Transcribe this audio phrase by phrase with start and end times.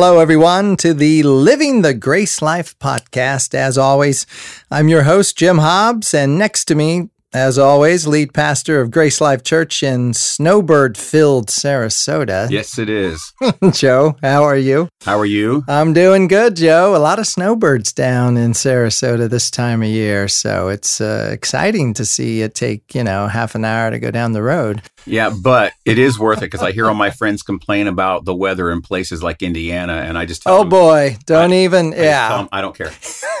[0.00, 3.52] Hello everyone to the Living the Grace Life podcast.
[3.52, 4.24] As always,
[4.70, 9.20] I'm your host, Jim Hobbs, and next to me, as always, lead pastor of Grace
[9.20, 12.50] Life Church in snowbird filled Sarasota.
[12.50, 13.32] Yes, it is.
[13.72, 14.88] Joe, how are you?
[15.04, 15.62] How are you?
[15.68, 16.96] I'm doing good, Joe.
[16.96, 20.26] A lot of snowbirds down in Sarasota this time of year.
[20.26, 24.10] So it's uh, exciting to see it take, you know, half an hour to go
[24.10, 24.82] down the road.
[25.06, 28.34] Yeah, but it is worth it because I hear all my friends complain about the
[28.34, 31.94] weather in places like Indiana, and I just tell Oh them, boy, don't I- even,
[31.94, 32.36] I yeah.
[32.36, 32.90] them, I don't care.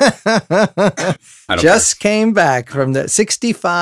[0.00, 1.16] I
[1.56, 3.79] don't Just came back from the 65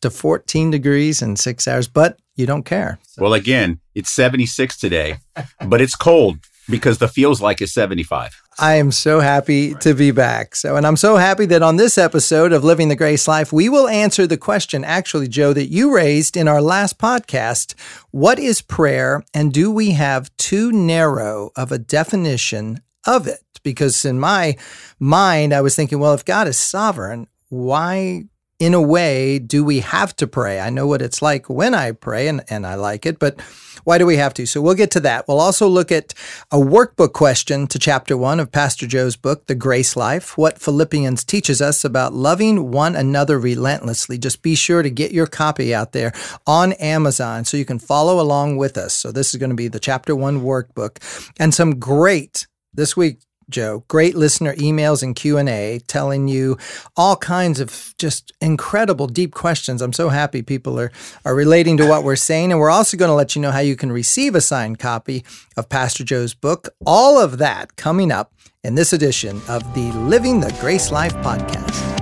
[0.00, 2.98] to 14 degrees in six hours, but you don't care.
[3.14, 3.22] care.
[3.22, 5.18] Well, again, it's 76 today,
[5.66, 6.38] but it's cold
[6.68, 8.40] because the feels like is 75.
[8.60, 10.56] I am so happy to be back.
[10.56, 13.68] So, and I'm so happy that on this episode of Living the Grace Life, we
[13.68, 17.74] will answer the question, actually, Joe, that you raised in our last podcast
[18.10, 19.24] What is prayer?
[19.32, 23.44] And do we have too narrow of a definition of it?
[23.62, 24.56] Because in my
[24.98, 28.24] mind, I was thinking, well, if God is sovereign, why?
[28.58, 30.58] In a way, do we have to pray?
[30.58, 33.40] I know what it's like when I pray, and, and I like it, but
[33.84, 34.46] why do we have to?
[34.46, 35.28] So we'll get to that.
[35.28, 36.12] We'll also look at
[36.50, 41.22] a workbook question to chapter one of Pastor Joe's book, The Grace Life, what Philippians
[41.22, 44.18] teaches us about loving one another relentlessly.
[44.18, 46.12] Just be sure to get your copy out there
[46.44, 48.92] on Amazon so you can follow along with us.
[48.92, 50.98] So this is going to be the chapter one workbook
[51.38, 53.20] and some great this week.
[53.50, 56.58] Joe, great listener emails and Q&A telling you
[56.96, 59.80] all kinds of just incredible deep questions.
[59.82, 60.92] I'm so happy people are
[61.24, 63.60] are relating to what we're saying and we're also going to let you know how
[63.60, 65.24] you can receive a signed copy
[65.56, 66.68] of Pastor Joe's book.
[66.86, 68.32] All of that coming up
[68.64, 71.97] in this edition of the Living the Grace Life podcast.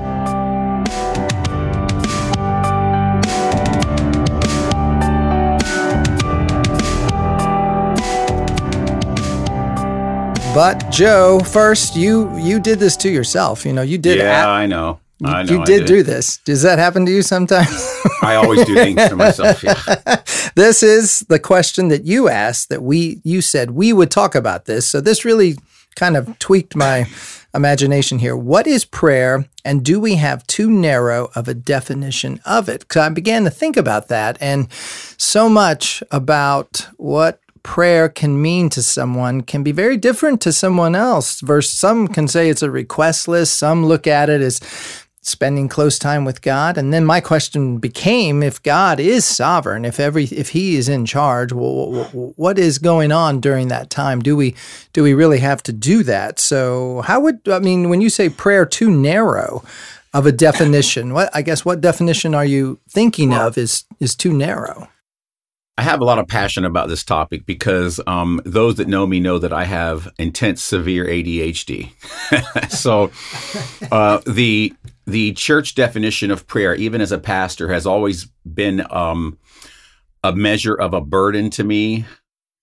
[10.56, 13.67] But Joe, first you you did this to yourself.
[13.67, 15.00] You know, you did yeah, a- I know.
[15.22, 15.53] I know.
[15.53, 16.39] you I did do this.
[16.47, 17.69] Does that happen to you sometimes?
[18.22, 19.62] I always do things to myself.
[19.62, 19.75] Yeah.
[20.55, 24.65] this is the question that you asked that we you said we would talk about
[24.65, 24.89] this.
[24.89, 25.59] So this really
[25.95, 27.05] kind of tweaked my
[27.55, 28.34] imagination here.
[28.34, 32.89] What is prayer and do we have too narrow of a definition of it?
[32.89, 34.69] Cuz I began to think about that and
[35.19, 40.94] so much about what prayer can mean to someone can be very different to someone
[40.94, 41.41] else.
[41.41, 44.60] Verse some can say it's a request list, some look at it as
[45.21, 46.78] spending close time with God.
[46.78, 51.04] And then my question became if God is sovereign, if every if he is in
[51.06, 52.04] charge, well,
[52.37, 54.21] what is going on during that time?
[54.21, 54.54] Do we
[54.93, 56.38] do we really have to do that?
[56.38, 59.65] So how would I mean when you say prayer too narrow
[60.15, 64.33] of a definition, what I guess what definition are you thinking of is is too
[64.33, 64.88] narrow?
[65.78, 69.20] I have a lot of passion about this topic because um, those that know me
[69.20, 71.91] know that I have intense, severe ADHD.
[72.70, 73.10] so
[73.92, 74.72] uh, the
[75.06, 79.38] the church definition of prayer, even as a pastor, has always been um,
[80.25, 82.06] a measure of a burden to me.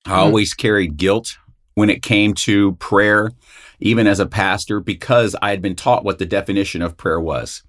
[0.05, 1.37] I always carried guilt
[1.75, 3.31] when it came to prayer,
[3.79, 7.61] even as a pastor, because I had been taught what the definition of prayer was: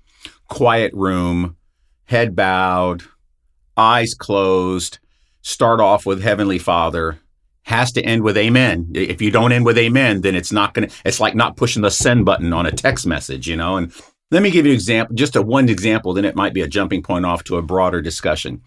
[0.49, 1.57] quiet room,
[2.07, 3.03] head bowed,
[3.77, 5.01] eyes closed
[5.45, 7.21] start off with Heavenly Father,
[7.63, 8.91] has to end with Amen.
[8.95, 11.83] If you don't end with Amen, then it's not going to, it's like not pushing
[11.83, 13.77] the send button on a text message, you know?
[13.77, 13.93] And
[14.31, 16.69] let me give you an example, just a one example, then it might be a
[16.69, 18.63] jumping point off to a broader discussion.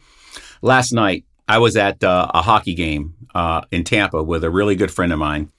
[0.61, 4.75] Last night, I was at uh, a hockey game uh, in Tampa with a really
[4.75, 5.51] good friend of mine,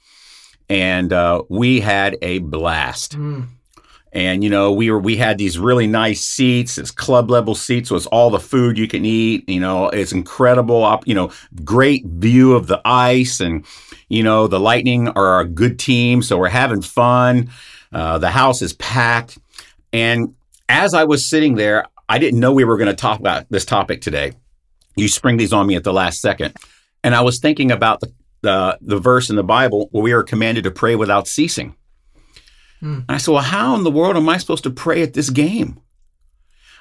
[0.68, 3.16] and uh, we had a blast
[4.12, 6.78] and you know we were we had these really nice seats.
[6.78, 9.48] It's club level seats so all the food you can eat.
[9.48, 11.30] You know it's incredible you know
[11.64, 13.64] great view of the ice and
[14.08, 16.22] you know the lightning are a good team.
[16.22, 17.50] So we're having fun.
[17.92, 19.38] Uh, the house is packed.
[19.92, 20.34] And
[20.68, 23.64] as i was sitting there i didn't know we were going to talk about this
[23.64, 24.32] topic today.
[24.96, 26.54] You spring these on me at the last second.
[27.04, 30.22] And i was thinking about the the, the verse in the bible where we are
[30.22, 31.74] commanded to pray without ceasing
[32.80, 35.30] and I said, Well, how in the world am I supposed to pray at this
[35.30, 35.80] game?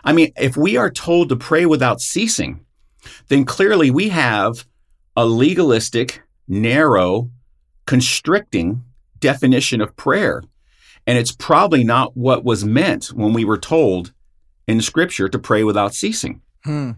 [0.03, 2.65] I mean, if we are told to pray without ceasing,
[3.27, 4.65] then clearly we have
[5.15, 7.29] a legalistic, narrow,
[7.85, 8.83] constricting
[9.19, 10.44] definition of prayer.
[11.07, 14.13] And it's probably not what was meant when we were told
[14.67, 16.41] in Scripture to pray without ceasing.
[16.63, 16.91] Hmm.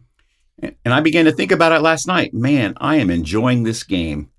[0.62, 2.34] And I began to think about it last night.
[2.34, 4.30] Man, I am enjoying this game.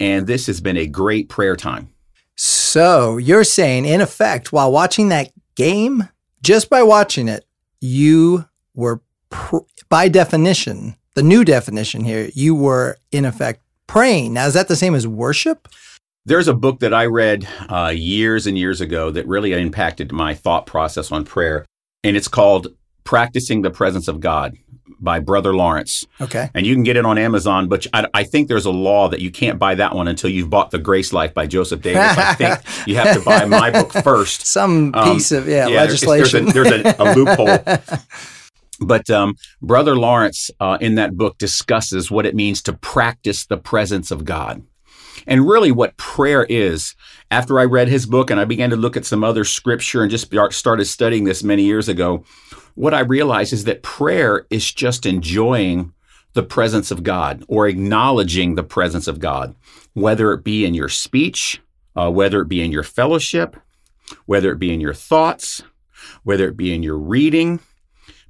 [0.00, 1.93] And this has been a great prayer time.
[2.36, 6.08] So you're saying, in effect, while watching that game,
[6.42, 7.44] just by watching it,
[7.80, 9.00] you were,
[9.30, 9.58] pr-
[9.88, 14.32] by definition, the new definition here, you were in effect praying.
[14.32, 15.68] Now, is that the same as worship?
[16.26, 20.34] There's a book that I read uh, years and years ago that really impacted my
[20.34, 21.64] thought process on prayer,
[22.02, 22.68] and it's called
[23.04, 24.56] Practicing the Presence of God
[25.00, 26.06] by Brother Lawrence.
[26.20, 26.50] Okay.
[26.54, 29.20] And you can get it on Amazon, but I, I, think there's a law that
[29.20, 32.16] you can't buy that one until you've bought The Grace Life by Joseph Davis.
[32.18, 34.46] I think you have to buy my book first.
[34.46, 36.46] Some um, piece of, yeah, yeah legislation.
[36.46, 37.98] There's, a, there's a, a loophole.
[38.80, 43.56] But um, Brother Lawrence uh, in that book discusses what it means to practice the
[43.56, 44.64] presence of God.
[45.26, 46.94] And really, what prayer is,
[47.30, 50.10] after I read his book and I began to look at some other scripture and
[50.10, 52.24] just started studying this many years ago,
[52.74, 55.92] what I realized is that prayer is just enjoying
[56.34, 59.54] the presence of God or acknowledging the presence of God,
[59.94, 61.60] whether it be in your speech,
[61.96, 63.56] uh, whether it be in your fellowship,
[64.26, 65.62] whether it be in your thoughts,
[66.24, 67.60] whether it be in your reading.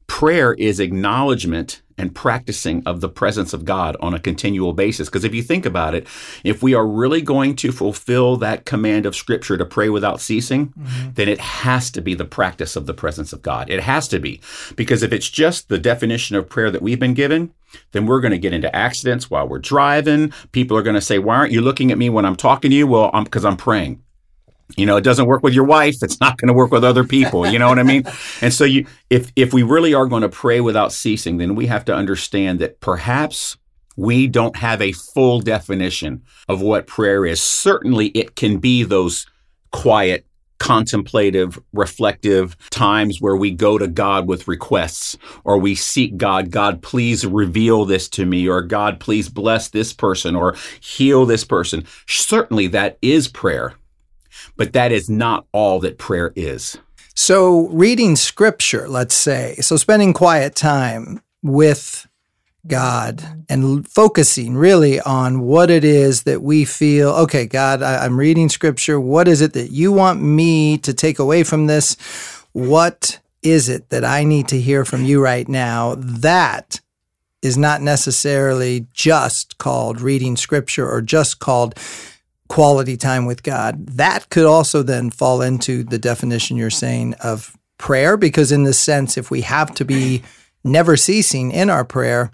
[0.07, 5.09] Prayer is acknowledgement and practicing of the presence of God on a continual basis.
[5.09, 6.07] Because if you think about it,
[6.43, 10.69] if we are really going to fulfill that command of Scripture to pray without ceasing,
[10.69, 11.11] mm-hmm.
[11.15, 13.71] then it has to be the practice of the presence of God.
[13.71, 14.41] It has to be.
[14.77, 17.53] Because if it's just the definition of prayer that we've been given,
[17.93, 20.33] then we're going to get into accidents while we're driving.
[20.53, 22.77] People are going to say, Why aren't you looking at me when I'm talking to
[22.77, 22.87] you?
[22.87, 24.04] Well, I'm because I'm praying.
[24.77, 25.97] You know, it doesn't work with your wife.
[26.03, 27.47] It's not going to work with other people.
[27.47, 28.05] You know what I mean?
[28.41, 31.67] And so you, if, if we really are going to pray without ceasing, then we
[31.67, 33.57] have to understand that perhaps
[33.97, 37.41] we don't have a full definition of what prayer is.
[37.41, 39.27] Certainly it can be those
[39.71, 40.27] quiet,
[40.59, 46.83] contemplative, reflective times where we go to God with requests or we seek God, God,
[46.83, 51.85] please reveal this to me, or God, please bless this person or heal this person.
[52.07, 53.75] Certainly that is prayer.
[54.57, 56.79] But that is not all that prayer is.
[57.15, 62.09] So, reading scripture, let's say, so spending quiet time with
[62.67, 68.19] God and focusing really on what it is that we feel, okay, God, I, am
[68.19, 68.99] reading scripture.
[68.99, 71.97] What is it that you want me to take away from this?
[72.53, 75.97] What is it that I need to hear from you right now?
[75.99, 76.81] That
[77.43, 81.79] is not necessarily just called reading scripture or just called
[82.49, 83.87] quality time with God.
[83.87, 88.79] That could also then fall into the definition you're saying of prayer, because in this
[88.79, 90.23] sense, if we have to be
[90.63, 92.31] never ceasing in our prayer,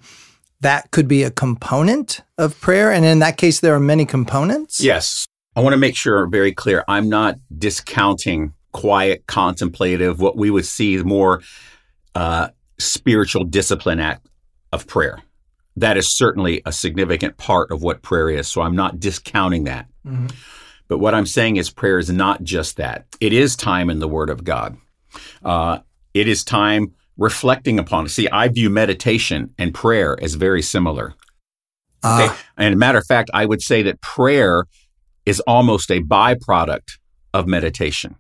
[0.61, 2.93] that could be a component of prayer.
[2.93, 4.81] And in that case, there are many components.
[4.81, 5.27] Yes.
[5.57, 6.85] I want to make sure very clear.
[6.87, 11.43] I'm not discounting quiet, contemplative, what we would see more
[12.15, 12.49] uh,
[12.79, 14.27] spiritual discipline act
[14.73, 15.21] of prayer
[15.77, 18.49] that is certainly a significant part of what prayer is.
[18.49, 19.87] So I'm not discounting that.
[20.07, 20.27] Mm-hmm.
[20.89, 23.07] But what I'm saying is prayer is not just that.
[23.21, 24.77] It is time in the Word of God.
[25.43, 25.79] Uh,
[26.15, 28.09] it is time reflecting upon it.
[28.09, 31.15] See, I view meditation and prayer as very similar.
[32.03, 32.41] Uh, okay?
[32.57, 34.65] And matter of fact, I would say that prayer
[35.27, 36.99] is almost a byproduct
[37.33, 38.17] of meditation.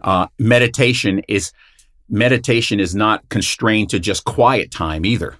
[0.00, 1.52] Uh, meditation is
[2.08, 5.36] meditation is not constrained to just quiet time either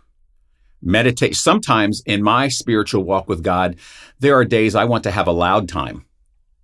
[0.85, 1.37] meditate.
[1.37, 3.77] Sometimes in my spiritual walk with God,
[4.21, 6.05] there are days I want to have a loud time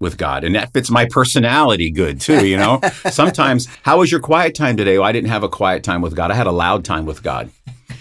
[0.01, 0.45] with God.
[0.45, 2.81] And that fits my personality good too, you know?
[3.11, 4.99] Sometimes, how was your quiet time today?
[4.99, 6.31] Well, I didn't have a quiet time with God.
[6.31, 7.51] I had a loud time with God.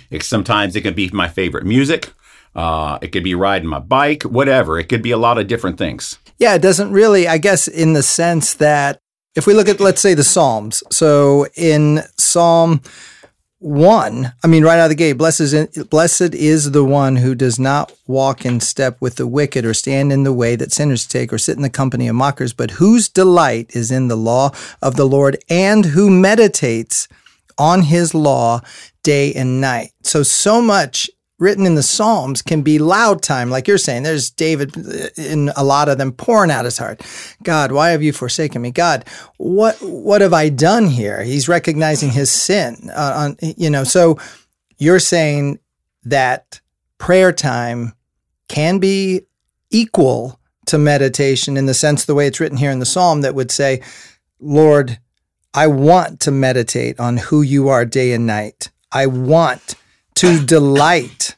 [0.09, 2.13] It, sometimes it can be my favorite music.
[2.55, 4.79] Uh, it could be riding my bike, whatever.
[4.79, 6.17] It could be a lot of different things.
[6.39, 8.99] Yeah, it doesn't really, I guess, in the sense that
[9.35, 10.81] if we look at, let's say, the Psalms.
[10.89, 12.81] So in Psalm
[13.59, 17.35] one, I mean, right out of the gate, blessed is, blessed is the one who
[17.35, 21.05] does not walk in step with the wicked or stand in the way that sinners
[21.05, 24.51] take or sit in the company of mockers, but whose delight is in the law
[24.81, 27.09] of the Lord and who meditates
[27.57, 28.61] on his law
[29.03, 29.91] day and night.
[30.03, 34.03] So, so much written in the Psalms can be loud time, like you're saying.
[34.03, 34.75] There's David
[35.17, 37.01] in a lot of them pouring out his heart.
[37.43, 38.71] God, why have you forsaken me?
[38.71, 39.05] God,
[39.37, 41.23] what what have I done here?
[41.23, 42.89] He's recognizing his sin.
[42.93, 44.19] Uh, on you know, so
[44.77, 45.59] you're saying
[46.03, 46.61] that
[46.97, 47.93] prayer time
[48.47, 49.21] can be
[49.71, 53.21] equal to meditation in the sense of the way it's written here in the psalm
[53.21, 53.81] that would say,
[54.39, 54.99] Lord,
[55.53, 58.69] I want to meditate on who you are day and night.
[58.91, 59.75] I want
[60.19, 61.37] to delight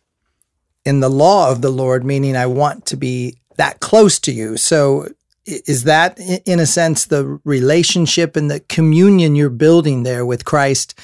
[0.86, 4.58] in the law of the Lord, meaning I want to be that close to you.
[4.58, 5.08] So,
[5.46, 11.00] is that, in a sense, the relationship and the communion you're building there with Christ?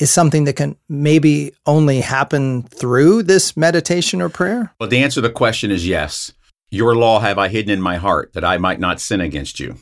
[0.00, 4.74] Is something that can maybe only happen through this meditation or prayer?
[4.80, 6.32] Well, the answer to the question is yes.
[6.70, 9.76] Your law have I hidden in my heart that I might not sin against you.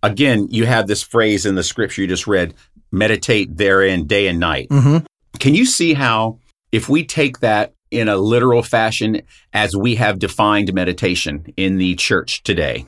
[0.00, 2.54] Again, you have this phrase in the scripture you just read
[2.92, 4.68] meditate therein day and night.
[4.68, 5.04] Mm-hmm.
[5.40, 6.38] Can you see how,
[6.70, 11.94] if we take that in a literal fashion as we have defined meditation in the
[11.96, 12.86] church today.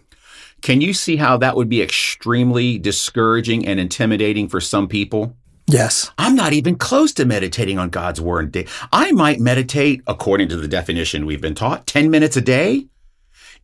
[0.61, 5.37] Can you see how that would be extremely discouraging and intimidating for some people?
[5.67, 6.11] Yes.
[6.19, 8.69] I'm not even close to meditating on God's word.
[8.93, 12.87] I might meditate, according to the definition we've been taught, 10 minutes a day.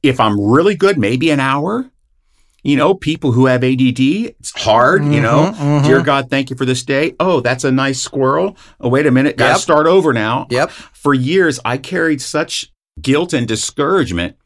[0.03, 1.91] If I'm really good, maybe an hour.
[2.63, 5.53] You know, people who have ADD, it's hard, mm-hmm, you know.
[5.55, 5.87] Mm-hmm.
[5.87, 7.15] Dear God, thank you for this day.
[7.21, 8.57] Oh, that's a nice squirrel.
[8.81, 9.37] Oh, wait a minute.
[9.37, 9.61] Got to yep.
[9.61, 10.47] start over now.
[10.51, 10.71] Yep.
[10.71, 14.37] For years, I carried such guilt and discouragement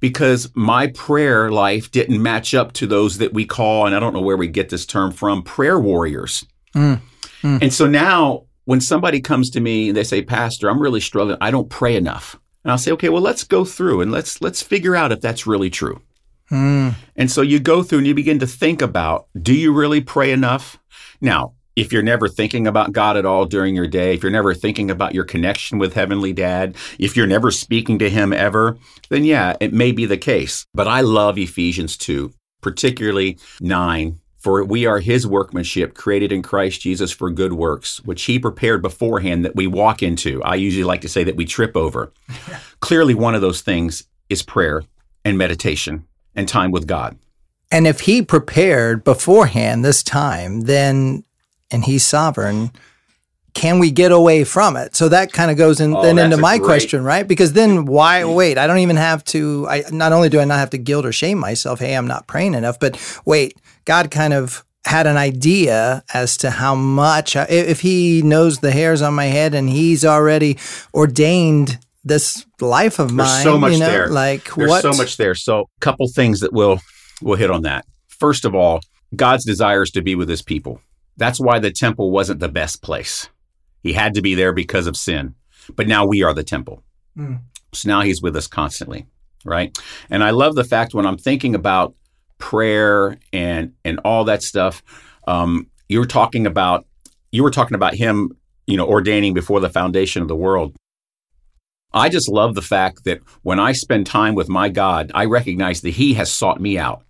[0.00, 4.12] because my prayer life didn't match up to those that we call, and I don't
[4.12, 6.44] know where we get this term from, prayer warriors.
[6.74, 7.00] Mm,
[7.42, 7.62] mm.
[7.62, 11.38] And so now when somebody comes to me and they say, Pastor, I'm really struggling,
[11.40, 12.38] I don't pray enough.
[12.64, 15.46] And I'll say, okay, well, let's go through and let's let's figure out if that's
[15.46, 16.02] really true.
[16.50, 16.94] Mm.
[17.16, 20.32] And so you go through and you begin to think about, do you really pray
[20.32, 20.78] enough?
[21.20, 24.54] Now, if you're never thinking about God at all during your day, if you're never
[24.54, 28.78] thinking about your connection with Heavenly Dad, if you're never speaking to Him ever,
[29.10, 30.64] then yeah, it may be the case.
[30.74, 34.18] But I love Ephesians 2, particularly 9.
[34.38, 38.80] For we are His workmanship, created in Christ Jesus for good works, which He prepared
[38.80, 40.42] beforehand that we walk into.
[40.44, 42.12] I usually like to say that we trip over.
[42.80, 44.84] Clearly, one of those things is prayer
[45.24, 47.18] and meditation and time with God.
[47.70, 51.24] And if He prepared beforehand this time, then
[51.70, 52.70] and he's sovereign
[53.56, 54.94] can we get away from it?
[54.94, 56.66] So that kind of goes in, oh, then into my great...
[56.66, 57.26] question, right?
[57.26, 58.58] Because then why wait?
[58.58, 59.66] I don't even have to.
[59.66, 61.80] I not only do I not have to guilt or shame myself.
[61.80, 62.78] Hey, I'm not praying enough.
[62.78, 67.34] But wait, God kind of had an idea as to how much.
[67.34, 70.58] If He knows the hairs on my head and He's already
[70.92, 74.08] ordained this life of There's mine, so much you know, there.
[74.08, 74.82] Like There's what?
[74.82, 75.34] so much there.
[75.34, 76.80] So, a couple things that we'll
[77.20, 77.84] we'll hit on that.
[78.06, 78.80] First of all,
[79.14, 80.80] God's desires to be with His people.
[81.16, 83.28] That's why the temple wasn't the best place.
[83.82, 85.34] He had to be there because of sin.
[85.74, 86.82] But now we are the temple.
[87.18, 87.40] Mm.
[87.72, 89.06] So now he's with us constantly,
[89.44, 89.76] right?
[90.08, 91.94] And I love the fact when I'm thinking about
[92.38, 94.82] prayer and and all that stuff,
[95.26, 96.86] um, you were talking about
[97.32, 98.30] you were talking about him,
[98.66, 100.76] you know, ordaining before the foundation of the world.
[101.96, 105.80] I just love the fact that when I spend time with my God, I recognize
[105.80, 107.02] that He has sought me out.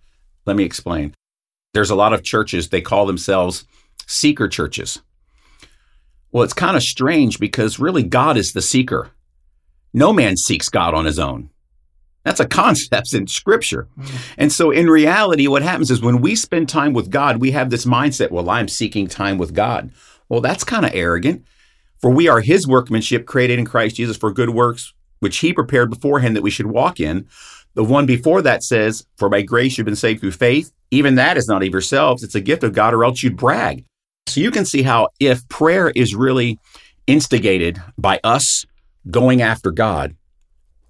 [0.45, 1.13] Let me explain.
[1.73, 3.65] There's a lot of churches, they call themselves
[4.05, 5.01] seeker churches.
[6.31, 9.11] Well, it's kind of strange because really God is the seeker.
[9.93, 11.49] No man seeks God on his own.
[12.23, 13.89] That's a concept in scripture.
[13.99, 14.33] Mm.
[14.37, 17.69] And so in reality, what happens is when we spend time with God, we have
[17.69, 19.91] this mindset, well, I'm seeking time with God.
[20.29, 21.45] Well, that's kind of arrogant.
[22.01, 25.89] For we are his workmanship created in Christ Jesus for good works, which he prepared
[25.89, 27.27] beforehand that we should walk in.
[27.73, 30.71] The one before that says, For by grace you've been saved through faith.
[30.89, 33.83] Even that is not of yourselves, it's a gift of God, or else you'd brag.
[34.27, 36.59] So you can see how if prayer is really
[37.07, 38.65] instigated by us
[39.09, 40.15] going after God,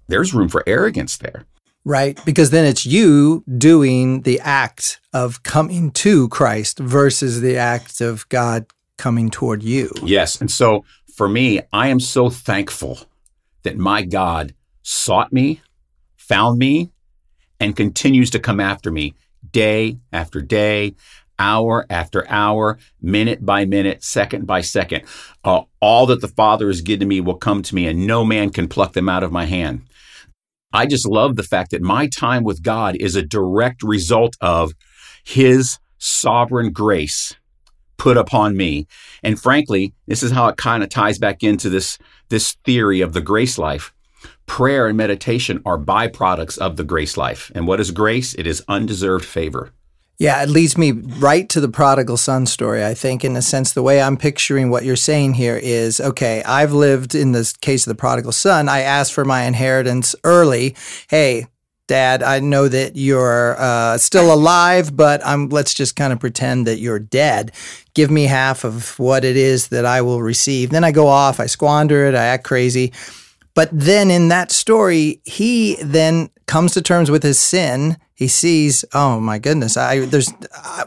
[0.08, 1.44] there's room for arrogance there.
[1.84, 2.20] Right.
[2.24, 8.28] Because then it's you doing the act of coming to Christ versus the act of
[8.28, 8.66] God
[8.98, 9.90] coming toward you.
[10.02, 10.40] Yes.
[10.40, 10.84] And so
[11.18, 13.00] for me, I am so thankful
[13.64, 15.60] that my God sought me,
[16.16, 16.92] found me,
[17.58, 19.14] and continues to come after me
[19.50, 20.94] day after day
[21.40, 25.02] hour after hour, minute by minute, second by second.
[25.42, 28.50] Uh, all that the Father has given me will come to me, and no man
[28.50, 29.82] can pluck them out of my hand.
[30.72, 34.72] I just love the fact that my time with God is a direct result of
[35.24, 37.34] His sovereign grace
[37.98, 38.86] put upon me.
[39.22, 41.98] And frankly, this is how it kind of ties back into this,
[42.30, 43.92] this theory of the grace life.
[44.46, 47.52] Prayer and meditation are byproducts of the grace life.
[47.54, 48.34] And what is grace?
[48.34, 49.72] It is undeserved favor.
[50.18, 52.84] Yeah, it leads me right to the prodigal son story.
[52.84, 56.42] I think, in a sense, the way I'm picturing what you're saying here is okay,
[56.42, 58.68] I've lived in the case of the prodigal son.
[58.68, 60.74] I asked for my inheritance early.
[61.08, 61.46] Hey,
[61.88, 66.66] dad, I know that you're uh, still alive, but I'm, let's just kind of pretend
[66.68, 67.50] that you're dead.
[67.94, 70.70] Give me half of what it is that I will receive.
[70.70, 72.92] Then I go off, I squander it, I act crazy.
[73.54, 77.96] But then in that story, he then comes to terms with his sin.
[78.14, 80.32] He sees, oh my goodness, I there's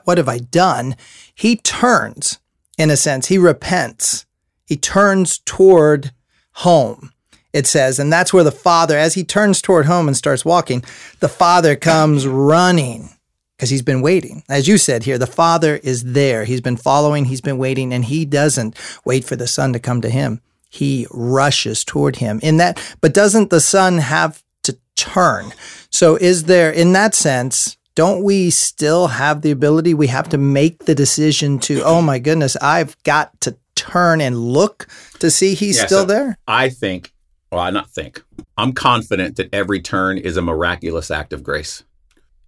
[0.06, 0.96] what have I done?
[1.36, 2.40] He turns,
[2.78, 4.26] in a sense, he repents.
[4.66, 6.14] He turns toward
[6.54, 7.12] home.
[7.54, 10.84] It says, and that's where the father, as he turns toward home and starts walking,
[11.20, 13.10] the father comes running
[13.58, 14.44] because he's been waiting.
[14.50, 16.46] As you said here, the father is there.
[16.46, 20.02] He's been following, he's been waiting, and he doesn't wait for the son to come
[20.02, 20.42] to him
[20.72, 25.52] he rushes toward him in that but doesn't the son have to turn
[25.90, 30.38] so is there in that sense don't we still have the ability we have to
[30.38, 34.88] make the decision to oh my goodness i've got to turn and look
[35.20, 37.11] to see he's yeah, still so there i think
[37.52, 38.24] Well, I not think.
[38.58, 41.84] I'm confident that every turn is a miraculous act of grace.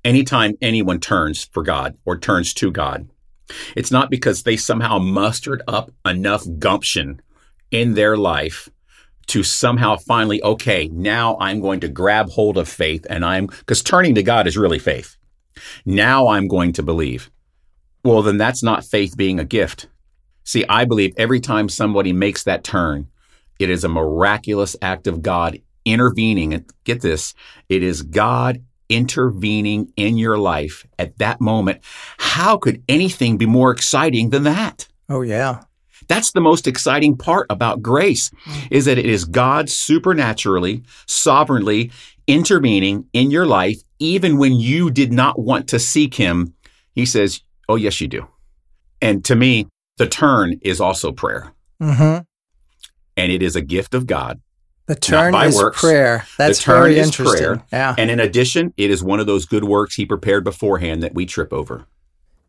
[0.06, 3.10] Anytime anyone turns for God or turns to God,
[3.76, 7.22] it's not because they somehow mustered up enough gumption
[7.72, 8.70] in their life
[9.28, 13.82] to somehow finally, okay, now I'm going to grab hold of faith and I'm, because
[13.84, 15.18] turning to God is really faith.
[15.86, 17.30] Now I'm going to believe.
[18.04, 19.88] Well, then that's not faith being a gift.
[20.46, 23.08] See, I believe every time somebody makes that turn,
[23.60, 26.54] it is a miraculous act of God intervening.
[26.54, 27.34] And get this,
[27.70, 31.82] it is God intervening in your life at that moment.
[32.18, 34.88] How could anything be more exciting than that?
[35.10, 35.64] Oh, yeah.
[36.08, 38.30] That's the most exciting part about grace
[38.70, 41.92] is that it is God supernaturally, sovereignly
[42.28, 46.54] intervening in your life even when you did not want to seek him.
[46.94, 48.28] He says, "Oh yes you do."
[49.02, 49.68] And to me,
[49.98, 51.54] the turn is also prayer.
[51.82, 52.20] hmm
[53.18, 54.42] And it is a gift of God.
[54.88, 55.80] The turn by is works.
[55.80, 56.26] prayer.
[56.38, 57.38] That's the turn very is interesting.
[57.46, 57.64] prayer.
[57.72, 57.96] Yeah.
[57.98, 61.26] And in addition, it is one of those good works he prepared beforehand that we
[61.26, 61.86] trip over.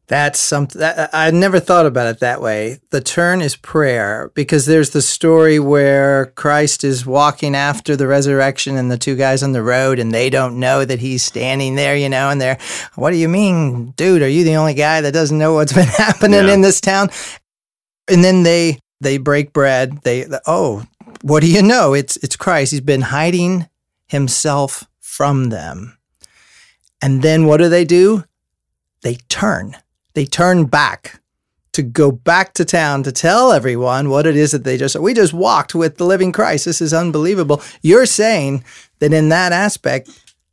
[0.06, 2.78] That's something that, I never thought about it that way.
[2.90, 8.76] The turn is prayer because there's the story where Christ is walking after the resurrection
[8.76, 11.96] and the two guys on the road and they don't know that he's standing there,
[11.96, 12.58] you know, and they're,
[12.96, 14.20] what do you mean, dude?
[14.20, 16.52] Are you the only guy that doesn't know what's been happening Yeah.
[16.52, 17.08] in this town?
[18.10, 20.02] And then they they break bread.
[20.02, 20.84] They oh,
[21.22, 21.94] what do you know?
[21.94, 22.72] It's it's Christ.
[22.72, 23.68] He's been hiding
[24.06, 25.98] himself from them.
[27.00, 28.24] And then what do they do?
[29.02, 29.76] They turn.
[30.14, 31.20] They turn back
[31.72, 35.12] to go back to town to tell everyone what it is that they just we
[35.12, 36.64] just walked with the living Christ.
[36.64, 37.60] This is unbelievable.
[37.82, 38.64] You're saying
[39.00, 40.08] that in that aspect,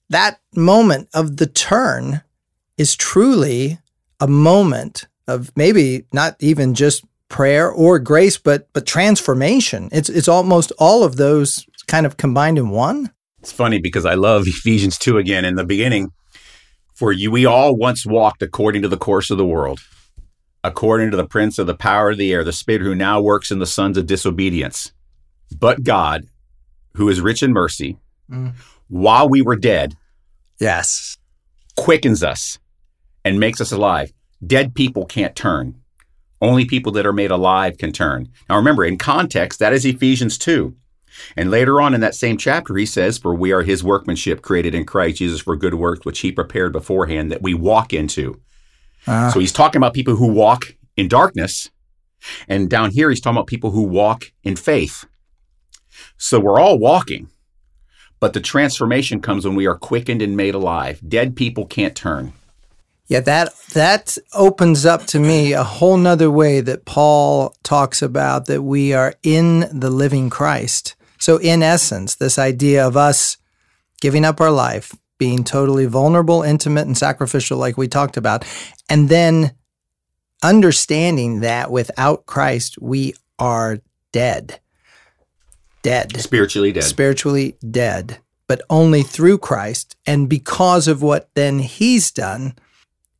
[0.10, 2.22] that moment of the turn
[2.78, 3.80] is truly
[4.20, 9.90] a moment of maybe not even just prayer or grace, but but transformation.
[9.92, 13.12] It's it's almost all of those kind of combined in one.
[13.40, 16.12] It's funny because I love Ephesians 2 again in the beginning.
[16.94, 19.80] For you, we all once walked according to the course of the world,
[20.64, 23.50] according to the prince of the power of the air, the spirit who now works
[23.50, 24.92] in the sons of disobedience.
[25.58, 26.28] But God,
[26.96, 27.98] who is rich in mercy,
[28.32, 28.54] Mm.
[28.88, 29.98] while we were dead,
[30.60, 31.18] Yes.
[31.76, 32.60] quickens us
[33.26, 34.14] and makes us alive.
[34.46, 35.81] Dead people can't turn.
[36.42, 38.30] Only people that are made alive can turn.
[38.50, 40.76] Now remember, in context, that is Ephesians 2.
[41.36, 44.74] And later on in that same chapter, he says, For we are his workmanship created
[44.74, 48.40] in Christ Jesus for good works, which he prepared beforehand that we walk into.
[49.08, 49.30] Ah.
[49.34, 51.70] So he's talking about people who walk in darkness.
[52.48, 55.06] And down here, he's talking about people who walk in faith.
[56.18, 57.30] So we're all walking,
[58.20, 61.02] but the transformation comes when we are quickened and made alive.
[61.08, 62.34] Dead people can't turn.
[63.12, 68.46] Yeah, that that opens up to me a whole nother way that Paul talks about
[68.46, 70.96] that we are in the living Christ.
[71.20, 73.36] So in essence, this idea of us
[74.00, 78.46] giving up our life, being totally vulnerable, intimate, and sacrificial, like we talked about,
[78.88, 79.56] and then
[80.42, 83.80] understanding that without Christ, we are
[84.14, 84.62] dead.
[85.82, 86.86] Dead Spiritually dead.
[86.86, 89.98] spiritually dead, but only through Christ.
[90.08, 92.56] And because of what then he's done,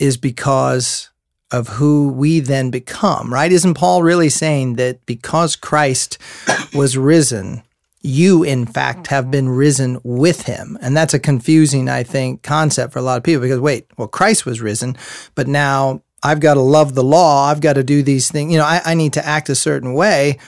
[0.02, 1.12] is because
[1.52, 3.52] of who we then become, right?
[3.52, 6.18] Isn't Paul really saying that because Christ
[6.74, 7.62] was risen,
[8.02, 10.76] you in fact have been risen with him?
[10.82, 14.08] And that's a confusing, I think, concept for a lot of people because wait, well,
[14.08, 14.98] Christ was risen,
[15.36, 17.46] but now I've got to love the law.
[17.46, 18.52] I've got to do these things.
[18.52, 20.40] You know, I, I need to act a certain way.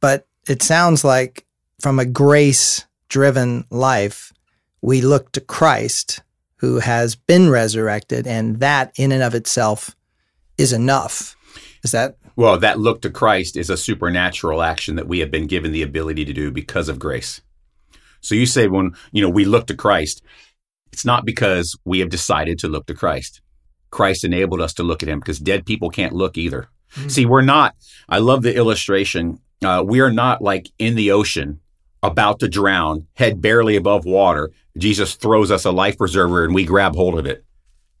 [0.00, 1.46] But it sounds like
[1.80, 4.32] from a grace driven life,
[4.82, 6.20] we look to Christ
[6.60, 9.96] who has been resurrected, and that in and of itself
[10.58, 11.34] is enough.
[11.82, 15.46] Is that Well, that look to Christ is a supernatural action that we have been
[15.46, 17.40] given the ability to do because of grace.
[18.20, 20.22] So you say when, you know, we look to Christ,
[20.92, 23.40] it's not because we have decided to look to Christ.
[23.90, 26.68] Christ enabled us to look at him because dead people can't look either.
[27.08, 27.74] See, we're not,
[28.08, 29.38] I love the illustration.
[29.64, 31.60] Uh, we are not like in the ocean
[32.02, 34.50] about to drown, head barely above water.
[34.78, 37.44] Jesus throws us a life preserver and we grab hold of it.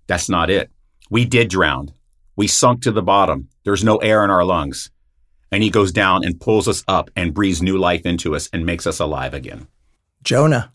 [0.06, 0.70] That's not it.
[1.10, 1.92] We did drown.
[2.36, 3.48] We sunk to the bottom.
[3.64, 4.90] There's no air in our lungs.
[5.52, 8.64] And he goes down and pulls us up and breathes new life into us and
[8.64, 9.66] makes us alive again.
[10.22, 10.72] Jonah?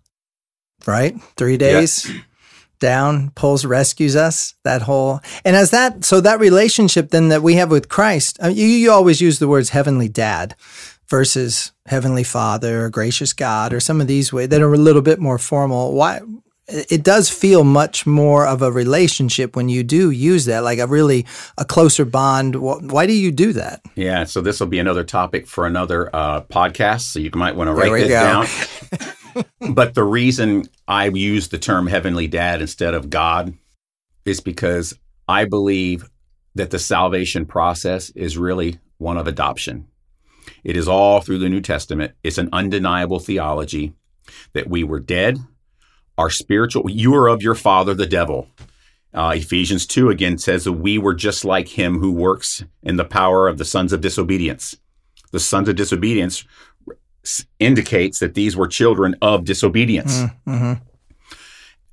[0.86, 1.16] Right?
[1.38, 2.12] Three days
[2.80, 4.54] down, pulls, rescues us.
[4.64, 8.48] That whole, and as that, so that relationship then that we have with Christ, uh,
[8.48, 10.56] you, you always use the words heavenly dad
[11.10, 15.02] versus heavenly father or gracious God or some of these ways that are a little
[15.02, 15.94] bit more formal.
[15.94, 16.22] Why?
[16.68, 20.88] it does feel much more of a relationship when you do use that, like a
[20.88, 21.26] really
[21.58, 22.56] a closer bond.
[22.56, 23.82] Why do you do that?
[23.96, 27.02] Yeah, so this will be another topic for another uh, podcast.
[27.02, 29.44] So you might want to write this go.
[29.44, 29.74] down.
[29.74, 33.54] but the reason I use the term heavenly dad instead of God
[34.26, 36.10] is because I believe
[36.56, 39.88] that the salvation process is really one of adoption.
[40.64, 42.14] It is all through the New Testament.
[42.24, 43.94] It's an undeniable theology
[44.54, 45.40] that we were dead
[46.18, 48.48] our spiritual, you are of your father, the devil.
[49.14, 53.06] Uh, Ephesians 2 again says that we were just like him who works in the
[53.06, 54.76] power of the sons of disobedience.
[55.32, 56.46] The sons of disobedience
[57.60, 60.20] indicates that these were children of disobedience.
[60.20, 60.74] Mm, mm-hmm.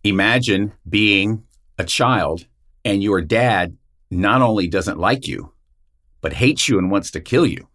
[0.04, 1.44] Imagine being
[1.78, 2.46] a child
[2.84, 3.76] and your dad
[4.10, 5.52] not only doesn't like you,
[6.20, 7.66] but hates you and wants to kill you,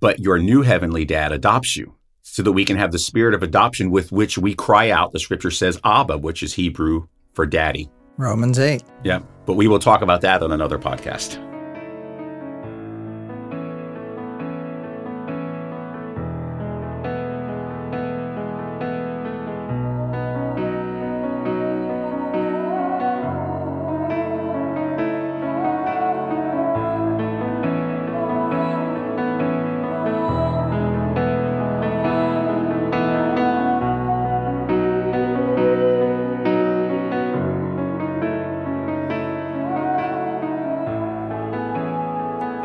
[0.00, 3.42] but your new heavenly dad adopts you so that we can have the spirit of
[3.42, 5.12] adoption with which we cry out.
[5.12, 7.90] The scripture says Abba, which is Hebrew for daddy.
[8.16, 8.82] Romans 8.
[9.04, 11.44] Yeah, but we will talk about that on another podcast.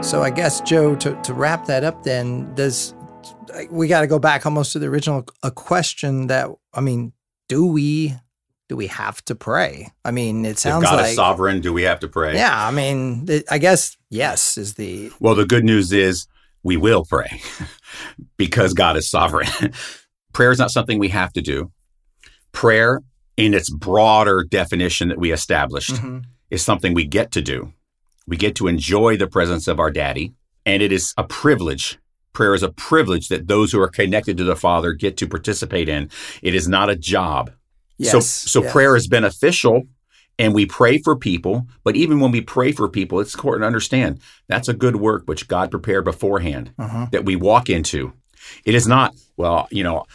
[0.04, 2.94] So I guess Joe, to, to wrap that up, then does
[3.70, 7.14] we got to go back almost to the original a question that I mean,
[7.48, 8.14] do we
[8.68, 9.92] do we have to pray?
[10.04, 11.62] I mean, it sounds if God like is sovereign.
[11.62, 12.36] Do we have to pray?
[12.36, 15.36] Yeah, I mean, I guess yes is the well.
[15.36, 16.28] The good news is
[16.64, 17.42] we will pray
[18.38, 19.48] because God is sovereign.
[20.34, 21.72] Prayer is not something we have to do.
[22.52, 23.00] Prayer,
[23.38, 26.20] in its broader definition that we established, mm-hmm.
[26.50, 27.72] is something we get to do.
[28.28, 30.34] We get to enjoy the presence of our daddy,
[30.66, 32.00] and it is a privilege.
[32.32, 35.90] Prayer is a privilege that those who are connected to the Father get to participate
[35.90, 36.10] in.
[36.42, 37.52] It is not a job.
[37.98, 38.72] Yes, so so yes.
[38.72, 39.84] prayer is beneficial
[40.40, 43.68] and we pray for people, but even when we pray for people, it's important to
[43.68, 47.08] understand that's a good work which God prepared beforehand uh-huh.
[47.12, 48.14] that we walk into.
[48.66, 50.06] It is not, well, you know,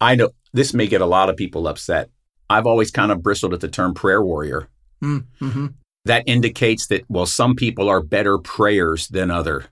[0.00, 2.10] I know this may get a lot of people upset.
[2.50, 4.68] I've always kind of bristled at the term prayer warrior.
[5.02, 5.66] Mm-hmm
[6.04, 9.66] that indicates that well some people are better prayers than other.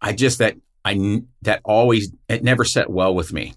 [0.00, 3.54] I just that i that always it never set well with me.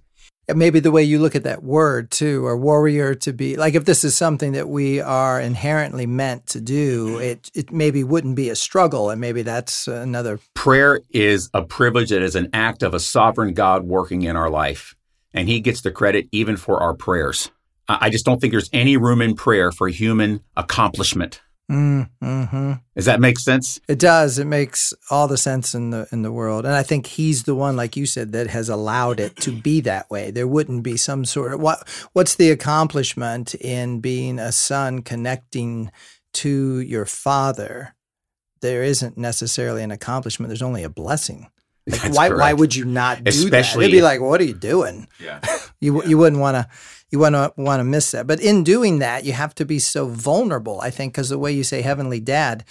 [0.54, 3.86] Maybe the way you look at that word too or warrior to be like if
[3.86, 8.50] this is something that we are inherently meant to do it it maybe wouldn't be
[8.50, 10.40] a struggle and maybe that's another.
[10.54, 12.10] Prayer is a privilege.
[12.10, 14.96] That is an act of a sovereign god working in our life
[15.34, 17.52] and he gets the credit even for our prayers.
[17.88, 23.06] I just don't think there's any room in prayer for human accomplishment Mm, hmm Does
[23.06, 23.80] that make sense?
[23.88, 24.38] It does.
[24.38, 27.56] It makes all the sense in the in the world, and I think he's the
[27.56, 30.30] one, like you said, that has allowed it to be that way.
[30.30, 31.88] There wouldn't be some sort of what.
[32.14, 35.92] What's the accomplishment in being a son connecting
[36.36, 37.96] to your father?
[38.62, 40.50] There isn't necessarily an accomplishment.
[40.50, 41.50] There's only a blessing.
[41.88, 42.28] Like, why?
[42.30, 42.42] Correct.
[42.42, 43.90] Why would you not do Especially, that?
[43.90, 45.08] It'd be like, what are you doing?
[45.20, 45.40] Yeah,
[45.80, 46.10] you yeah.
[46.10, 46.68] you wouldn't want to
[47.12, 48.28] you want to want to miss that.
[48.28, 50.82] But in doing that, you have to be so vulnerable.
[50.82, 52.66] I think because the way you say "heavenly Dad,"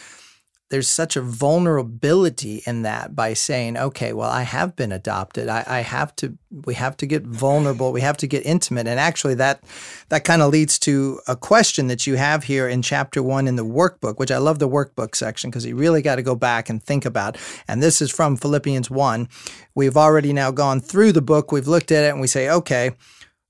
[0.71, 5.49] there's such a vulnerability in that by saying, "Okay, well, I have been adopted.
[5.49, 6.37] I, I have to.
[6.51, 7.93] We have to get vulnerable.
[7.93, 9.63] We have to get intimate." And actually, that
[10.09, 13.57] that kind of leads to a question that you have here in chapter one in
[13.57, 16.69] the workbook, which I love the workbook section because you really got to go back
[16.69, 17.39] and think about.
[17.69, 19.29] And this is from Philippians one.
[19.77, 21.53] We've already now gone through the book.
[21.53, 22.91] We've looked at it, and we say, "Okay."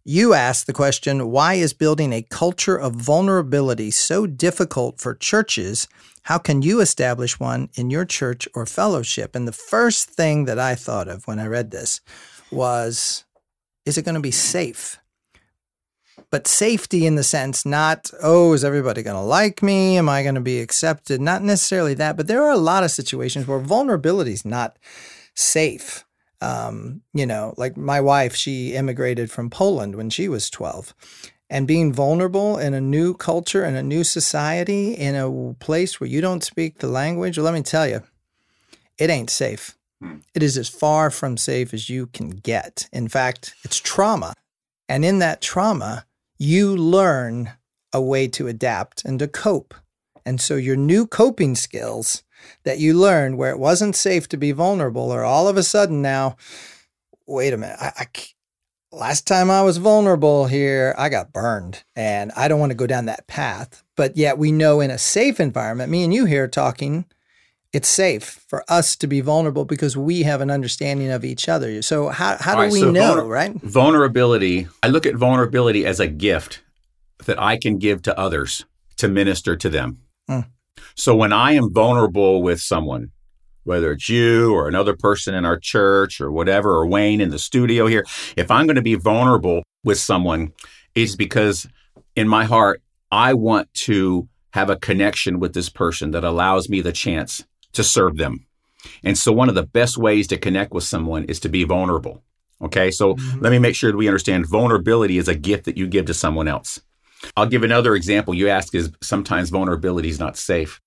[0.06, 5.88] You ask the question why is building a culture of vulnerability so difficult for churches?
[6.24, 9.34] How can you establish one in your church or fellowship?
[9.34, 12.02] And the first thing that I thought of when I read this
[12.50, 13.24] was
[13.86, 14.98] is it going to be safe?
[16.30, 19.96] But safety in the sense not, oh, is everybody going to like me?
[19.96, 21.22] Am I going to be accepted?
[21.22, 24.76] Not necessarily that, but there are a lot of situations where vulnerability is not
[25.34, 26.04] safe.
[26.44, 30.94] Um, you know, like my wife, she immigrated from Poland when she was 12.
[31.48, 36.08] And being vulnerable in a new culture, in a new society, in a place where
[36.08, 38.02] you don't speak the language, well, let me tell you,
[38.98, 39.76] it ain't safe.
[40.02, 40.16] Hmm.
[40.34, 42.88] It is as far from safe as you can get.
[42.92, 44.34] In fact, it's trauma.
[44.88, 46.04] And in that trauma,
[46.38, 47.52] you learn
[47.92, 49.74] a way to adapt and to cope.
[50.26, 52.23] And so your new coping skills
[52.64, 56.02] that you learned where it wasn't safe to be vulnerable, or all of a sudden
[56.02, 56.36] now,
[57.26, 58.06] wait a minute, I, I
[58.94, 62.86] last time I was vulnerable here, I got burned and I don't want to go
[62.86, 63.82] down that path.
[63.96, 67.04] But yet we know in a safe environment, me and you here talking,
[67.72, 71.82] it's safe for us to be vulnerable because we have an understanding of each other.
[71.82, 73.54] So how, how do right, we so know, vulner- right?
[73.60, 76.62] Vulnerability, I look at vulnerability as a gift
[77.26, 78.64] that I can give to others
[78.98, 79.98] to minister to them.
[80.30, 80.46] Mm.
[80.94, 83.10] So when I am vulnerable with someone,
[83.64, 87.38] whether it's you or another person in our church or whatever, or Wayne in the
[87.38, 88.04] studio here,
[88.36, 90.52] if I'm going to be vulnerable with someone,
[90.94, 91.66] it's because
[92.14, 96.80] in my heart, I want to have a connection with this person that allows me
[96.80, 98.46] the chance to serve them.
[99.02, 102.22] And so one of the best ways to connect with someone is to be vulnerable.
[102.62, 102.90] Okay.
[102.90, 103.40] So mm-hmm.
[103.40, 106.14] let me make sure that we understand vulnerability is a gift that you give to
[106.14, 106.80] someone else.
[107.36, 108.34] I'll give another example.
[108.34, 110.80] You ask is sometimes vulnerability is not safe.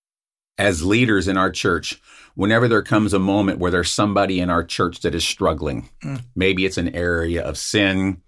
[0.57, 2.01] As leaders in our church,
[2.35, 6.21] whenever there comes a moment where there's somebody in our church that is struggling, mm.
[6.35, 8.21] maybe it's an area of sin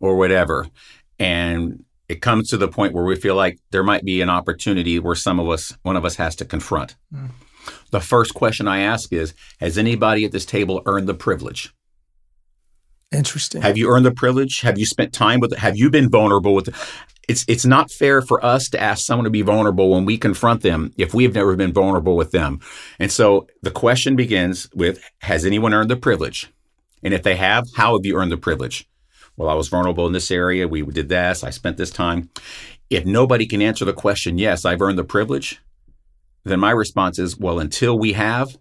[0.00, 0.66] or whatever,
[1.18, 4.98] and it comes to the point where we feel like there might be an opportunity
[4.98, 6.96] where some of us, one of us has to confront.
[7.14, 7.30] Mm.
[7.90, 11.72] The first question I ask is Has anybody at this table earned the privilege?
[13.12, 13.62] Interesting.
[13.62, 14.60] Have you earned the privilege?
[14.62, 15.56] Have you spent time with?
[15.56, 16.74] Have you been vulnerable with it?
[17.28, 20.62] It's it's not fair for us to ask someone to be vulnerable when we confront
[20.62, 22.60] them if we've never been vulnerable with them.
[22.98, 26.52] And so the question begins with has anyone earned the privilege?
[27.02, 28.88] And if they have, how have you earned the privilege?
[29.36, 30.66] Well, I was vulnerable in this area.
[30.66, 31.44] We did this.
[31.44, 32.30] I spent this time.
[32.88, 35.60] If nobody can answer the question, yes, I've earned the privilege,
[36.44, 38.56] then my response is, well, until we have,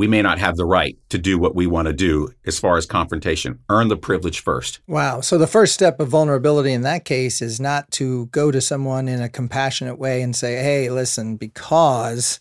[0.00, 2.78] we may not have the right to do what we want to do as far
[2.78, 3.58] as confrontation.
[3.68, 4.80] Earn the privilege first.
[4.86, 5.20] Wow.
[5.20, 9.08] So the first step of vulnerability in that case is not to go to someone
[9.08, 12.40] in a compassionate way and say, hey, listen, because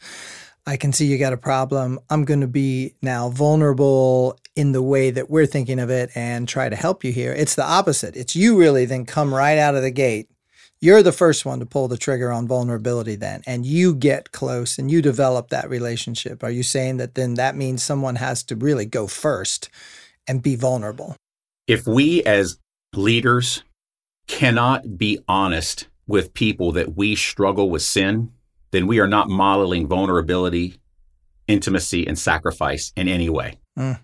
[0.66, 4.82] I can see you got a problem, I'm going to be now vulnerable in the
[4.82, 7.34] way that we're thinking of it and try to help you here.
[7.34, 8.16] It's the opposite.
[8.16, 10.30] It's you really then come right out of the gate
[10.82, 14.78] you're the first one to pull the trigger on vulnerability then and you get close
[14.78, 16.44] and you develop that relationship.
[16.44, 19.70] Are you saying that then that means someone has to really go first
[20.28, 21.16] and be vulnerable?
[21.68, 22.58] If we as
[22.96, 23.64] leaders
[24.28, 28.32] cannot be honest with people that we struggle with sin
[28.72, 30.76] then we are not modeling vulnerability
[31.48, 33.58] intimacy and sacrifice in any way.
[33.78, 34.00] Mm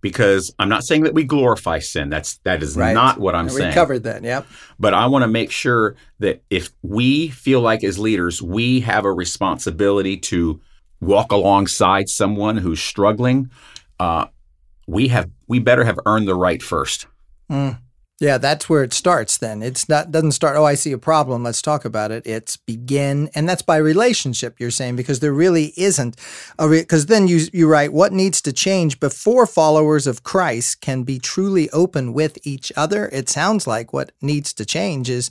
[0.00, 2.08] because I'm not saying that we glorify sin.
[2.08, 2.94] That's that is right.
[2.94, 3.68] not what I'm and saying.
[3.68, 4.42] We covered that, yeah.
[4.78, 9.04] But I want to make sure that if we feel like as leaders we have
[9.04, 10.60] a responsibility to
[11.00, 13.50] walk alongside someone who's struggling,
[14.00, 14.26] uh,
[14.86, 17.06] we have we better have earned the right first.
[17.50, 17.78] Mm.
[18.20, 19.62] Yeah, that's where it starts then.
[19.62, 22.26] It's not doesn't start, oh, I see a problem, let's talk about it.
[22.26, 26.16] It's begin and that's by relationship you're saying because there really isn't
[26.58, 30.80] a because re- then you you write what needs to change before followers of Christ
[30.80, 33.08] can be truly open with each other.
[33.12, 35.30] It sounds like what needs to change is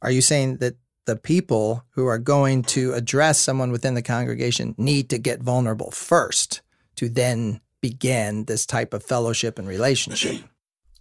[0.00, 4.74] are you saying that the people who are going to address someone within the congregation
[4.78, 6.62] need to get vulnerable first
[6.96, 10.42] to then begin this type of fellowship and relationship?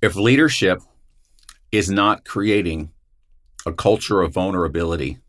[0.02, 0.82] If leadership
[1.72, 2.92] is not creating
[3.66, 5.20] a culture of vulnerability,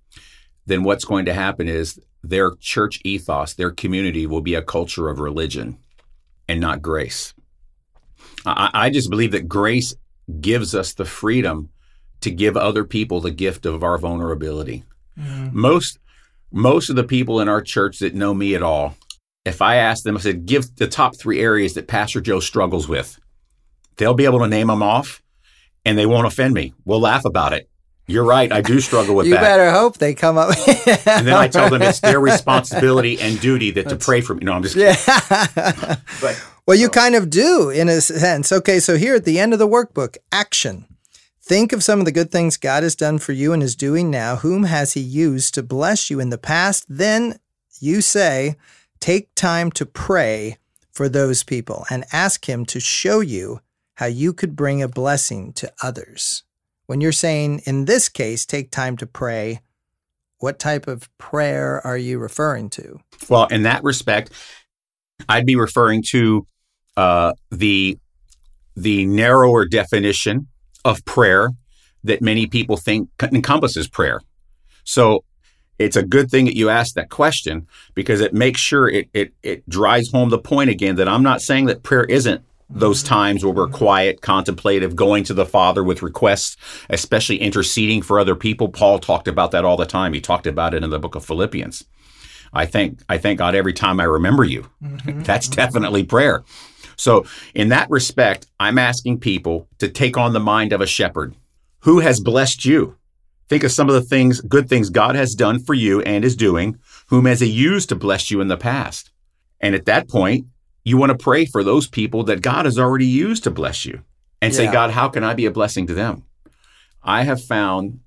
[0.66, 5.09] then what's going to happen is their church ethos, their community will be a culture
[5.09, 5.76] of religion
[6.48, 7.35] and not grace.
[8.46, 9.94] I, I just believe that grace
[10.40, 11.68] gives us the freedom
[12.20, 14.85] to give other people the gift of our vulnerability.
[15.18, 15.59] Mm-hmm.
[15.59, 15.98] Most
[16.55, 18.94] most of the people in our church that know me at all,
[19.46, 22.87] if I ask them, I said, give the top three areas that Pastor Joe struggles
[22.87, 23.18] with,
[23.96, 25.22] they'll be able to name them off
[25.85, 26.75] and they won't offend me.
[26.85, 27.68] We'll laugh about it.
[28.07, 28.51] You're right.
[28.51, 29.40] I do struggle with you that.
[29.40, 30.51] You better hope they come up.
[31.07, 34.45] and then I tell them it's their responsibility and duty that to pray for me.
[34.45, 34.97] No, I'm just kidding.
[35.07, 35.97] Yeah.
[36.21, 36.90] but, well, you so.
[36.90, 38.51] kind of do in a sense.
[38.51, 40.87] Okay, so here at the end of the workbook, action.
[41.45, 44.11] Think of some of the good things God has done for you and is doing
[44.11, 44.37] now.
[44.37, 46.85] Whom has He used to bless you in the past?
[46.88, 47.38] Then
[47.81, 48.57] you say,
[49.01, 50.59] take time to pray
[50.92, 53.61] for those people and ask Him to show you
[54.03, 56.43] how you could bring a blessing to others.
[56.87, 59.61] When you're saying, in this case, take time to pray,
[60.38, 62.99] what type of prayer are you referring to?
[63.29, 64.33] Well, in that respect,
[65.29, 66.49] I'd be referring to
[66.97, 67.97] uh, the
[68.75, 70.49] the narrower definition
[70.85, 71.51] of prayer
[72.03, 74.21] that many people think encompasses prayer.
[74.83, 75.23] So
[75.79, 79.33] it's a good thing that you asked that question because it makes sure it, it
[79.45, 83.44] it drives home the point again that I'm not saying that prayer isn't those times
[83.44, 86.56] where we're quiet, contemplative, going to the Father with requests,
[86.90, 88.68] especially interceding for other people.
[88.68, 90.12] Paul talked about that all the time.
[90.12, 91.85] He talked about it in the book of Philippians.
[92.52, 94.68] I thank I thank God every time I remember you.
[94.82, 95.22] Mm-hmm.
[95.24, 96.44] That's definitely prayer.
[96.96, 101.35] So, in that respect, I'm asking people to take on the mind of a shepherd.
[101.80, 102.96] Who has blessed you?
[103.48, 106.37] Think of some of the things, good things God has done for you and is
[106.37, 106.78] doing.
[107.08, 109.11] Whom has He used to bless you in the past?
[109.61, 110.46] And at that point,
[110.85, 114.03] you want to pray for those people that God has already used to bless you
[114.40, 116.25] and say, God, how can I be a blessing to them?
[117.03, 118.01] I have found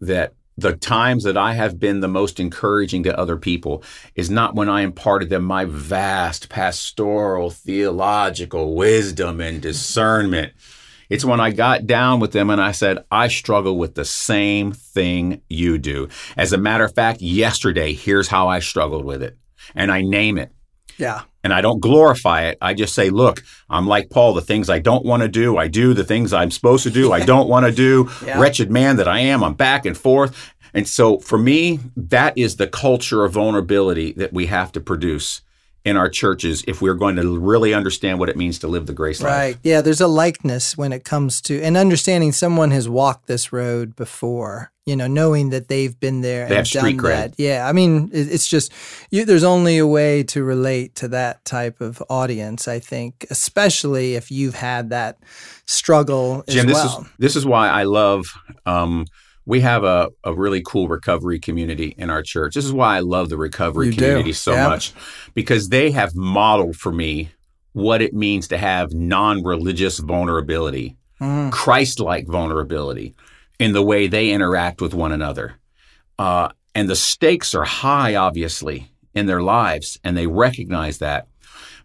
[0.00, 3.82] that the times that I have been the most encouraging to other people
[4.14, 10.52] is not when I imparted them my vast pastoral, theological wisdom and discernment.
[11.08, 14.72] It's when I got down with them and I said, I struggle with the same
[14.72, 16.08] thing you do.
[16.36, 19.36] As a matter of fact, yesterday, here's how I struggled with it.
[19.74, 20.52] And I name it
[20.98, 21.22] Yeah.
[21.44, 22.58] And I don't glorify it.
[22.60, 24.34] I just say, look, I'm like Paul.
[24.34, 25.94] The things I don't want to do, I do.
[25.94, 28.10] The things I'm supposed to do, I don't want to do.
[28.22, 28.40] Yeah.
[28.40, 30.54] Wretched man that I am, I'm back and forth.
[30.74, 35.42] And so for me, that is the culture of vulnerability that we have to produce
[35.84, 38.92] in our churches if we're going to really understand what it means to live the
[38.92, 39.30] grace life.
[39.30, 39.58] Right.
[39.62, 43.96] Yeah, there's a likeness when it comes to and understanding someone has walked this road
[43.96, 44.71] before.
[44.84, 47.34] You know, knowing that they've been there They and done that.
[47.38, 48.72] Yeah, I mean, it's just
[49.10, 52.66] you, there's only a way to relate to that type of audience.
[52.66, 55.18] I think, especially if you've had that
[55.66, 57.02] struggle as Jim, this well.
[57.02, 58.26] is this is why I love.
[58.66, 59.06] Um,
[59.44, 62.54] we have a, a really cool recovery community in our church.
[62.54, 64.68] This is why I love the recovery You do, community so yeah.
[64.68, 64.92] much
[65.34, 67.30] because they have modeled for me
[67.72, 71.52] what it means to have non-religious vulnerability, Mm.
[71.52, 73.14] Christ-like vulnerability
[73.62, 75.54] in the way they interact with one another.
[76.18, 81.28] Uh, and the stakes are high, obviously, in their lives, and they recognize that.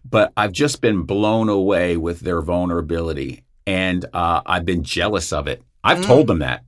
[0.04, 5.46] But I've just been blown away with their vulnerability, and uh, I've been jealous of
[5.46, 5.62] it.
[5.84, 6.06] I've Mm.
[6.06, 6.64] told them that.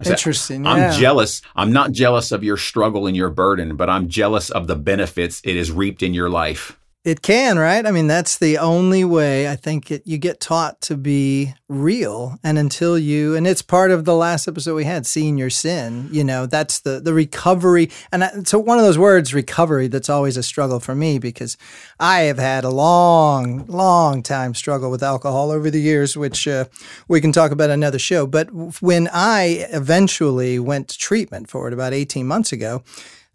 [0.00, 0.66] I said, Interesting.
[0.66, 0.98] I'm yeah.
[0.98, 1.40] jealous.
[1.54, 5.40] I'm not jealous of your struggle and your burden, but I'm jealous of the benefits
[5.44, 6.78] it has reaped in your life.
[7.04, 7.84] It can, right?
[7.84, 12.38] I mean, that's the only way I think it, you get taught to be real.
[12.42, 16.08] And until you, and it's part of the last episode we had, seeing your sin,
[16.10, 17.90] you know, that's the, the recovery.
[18.10, 21.58] And I, so one of those words, recovery, that's always a struggle for me because
[22.00, 26.64] I have had a long, long time struggle with alcohol over the years, which uh,
[27.06, 28.26] we can talk about another show.
[28.26, 28.48] But
[28.80, 32.82] when I eventually went to treatment for it about 18 months ago,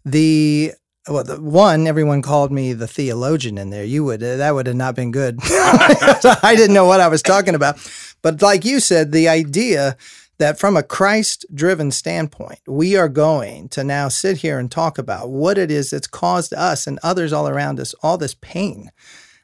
[0.04, 0.72] the
[1.10, 3.84] well, the one everyone called me the theologian in there.
[3.84, 5.38] You would uh, that would have not been good.
[5.42, 7.78] I didn't know what I was talking about.
[8.22, 9.96] But like you said, the idea
[10.38, 15.30] that from a Christ-driven standpoint, we are going to now sit here and talk about
[15.30, 18.90] what it is that's caused us and others all around us all this pain.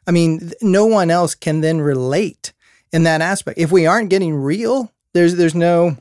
[0.07, 2.53] I mean, no one else can then relate
[2.93, 3.59] in that aspect.
[3.59, 5.97] If we aren't getting real, there's there's no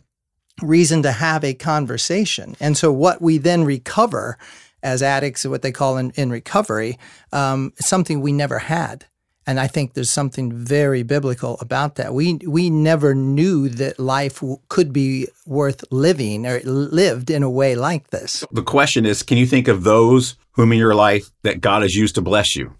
[0.61, 2.55] reason to have a conversation.
[2.59, 4.37] And so what we then recover
[4.85, 6.97] as addicts, what they call in, in recovery,
[7.33, 9.05] um, something we never had.
[9.47, 12.13] And I think there's something very biblical about that.
[12.15, 17.49] We we never knew that life w- could be worth living or lived in a
[17.49, 18.43] way like this.
[18.51, 21.95] The question is can you think of those whom in your life that God has
[21.95, 22.73] used to bless you?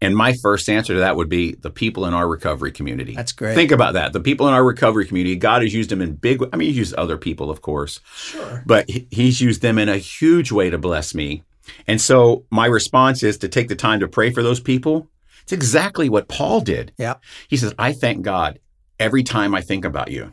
[0.00, 3.14] And my first answer to that would be the people in our recovery community.
[3.14, 3.54] That's great.
[3.54, 4.12] Think about that.
[4.12, 6.78] The people in our recovery community, God has used them in big I mean, He's
[6.78, 8.00] used other people, of course.
[8.14, 8.62] Sure.
[8.66, 11.42] but he- he's used them in a huge way to bless me.
[11.86, 15.08] And so my response is to take the time to pray for those people.
[15.42, 16.92] It's exactly what Paul did.
[16.98, 17.14] Yeah.
[17.48, 18.58] He says, I thank God
[18.98, 20.32] every time I think about you.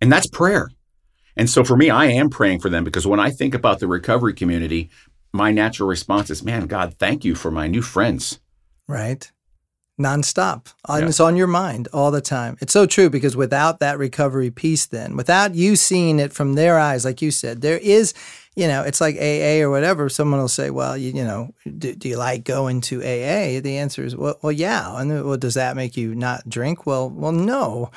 [0.00, 0.70] And that's prayer.
[1.36, 3.86] And so for me, I am praying for them because when I think about the
[3.86, 4.90] recovery community,
[5.32, 8.40] my natural response is, man, God, thank you for my new friends.
[8.88, 9.30] Right.
[10.00, 10.68] Nonstop.
[10.88, 11.08] Uh, and Yeah.
[11.08, 12.56] It's on your mind all the time.
[12.60, 16.78] It's so true because without that recovery piece, then, without you seeing it from their
[16.78, 18.14] eyes, like you said, there is,
[18.56, 20.08] you know, it's like AA or whatever.
[20.08, 23.60] Someone will say, well, you, you know, do, do you like going to AA?
[23.60, 25.00] The answer is, well, well yeah.
[25.00, 26.86] And well, does that make you not drink?
[26.86, 27.90] Well, well, no.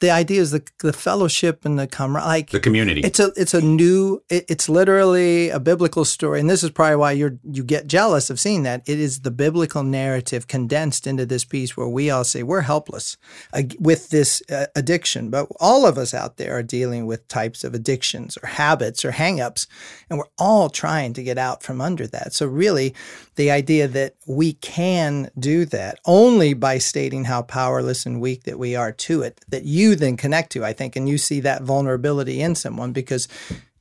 [0.00, 2.28] The idea is the, the fellowship and the camaraderie.
[2.28, 3.00] Like, The community.
[3.00, 6.96] it's a it's a new it, it's literally a biblical story and this is probably
[6.96, 11.26] why you're you get jealous of seeing that it is the biblical narrative condensed into
[11.26, 13.16] this piece where we all say we're helpless
[13.52, 17.64] uh, with this uh, addiction but all of us out there are dealing with types
[17.64, 19.66] of addictions or habits or hangups
[20.08, 22.94] and we're all trying to get out from under that so really
[23.36, 28.58] the idea that we can do that only by stating how powerless and weak that
[28.58, 31.62] we are to it that you then connect to i think and you see that
[31.62, 33.28] vulnerability in someone because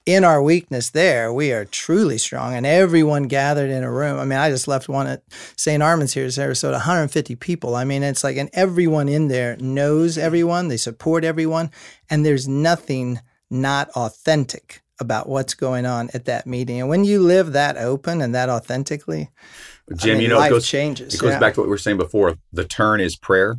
[0.05, 4.23] in our weakness there we are truly strong and everyone gathered in a room i
[4.23, 5.21] mean i just left one at
[5.57, 9.57] st armand's here in sarasota 150 people i mean it's like and everyone in there
[9.57, 11.69] knows everyone they support everyone
[12.09, 17.21] and there's nothing not authentic about what's going on at that meeting and when you
[17.21, 19.29] live that open and that authentically
[19.95, 21.39] Jim, mean, you know, it goes, changes, It goes yeah.
[21.39, 22.35] back to what we were saying before.
[22.51, 23.55] The turn is prayer.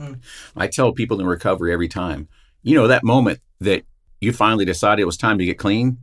[0.00, 0.20] Mm.
[0.56, 2.28] I tell people in recovery every time,
[2.62, 3.84] you know, that moment that
[4.20, 5.98] you finally decided it was time to get clean,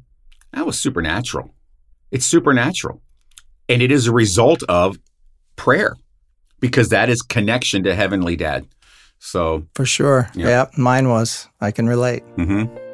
[0.54, 1.54] that was supernatural.
[2.12, 3.02] It's supernatural.
[3.68, 4.98] And it is a result of
[5.56, 5.96] prayer
[6.60, 8.68] because that is connection to Heavenly Dad.
[9.20, 10.30] So, for sure.
[10.36, 11.48] Yeah, yeah mine was.
[11.60, 12.24] I can relate.
[12.38, 12.87] Mm-hmm.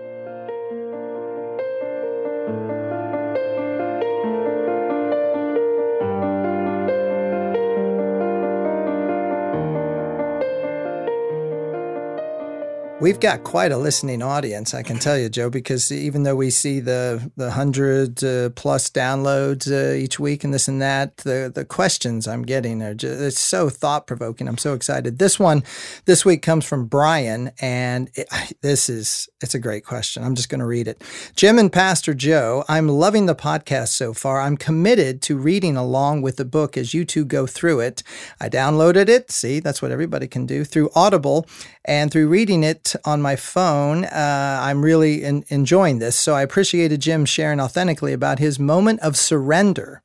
[13.03, 16.49] We've got quite a listening audience, I can tell you, Joe, because even though we
[16.49, 21.51] see the the hundred uh, plus downloads uh, each week and this and that, the
[21.53, 24.47] the questions I'm getting are just it's so thought provoking.
[24.47, 25.19] I'm so excited.
[25.19, 25.63] This one
[26.05, 28.29] this week comes from Brian, and it,
[28.61, 30.23] this is it's a great question.
[30.23, 31.03] I'm just going to read it.
[31.35, 34.39] Jim and Pastor Joe, I'm loving the podcast so far.
[34.39, 38.01] I'm committed to reading along with the book as you two go through it.
[38.39, 39.29] I downloaded it.
[39.29, 41.45] See, that's what everybody can do through Audible,
[41.83, 44.05] and through reading it on my phone.
[44.05, 46.15] Uh, I'm really in, enjoying this.
[46.15, 50.01] So I appreciated Jim sharing authentically about his moment of surrender.